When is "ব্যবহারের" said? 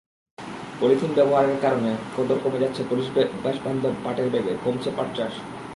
1.15-1.57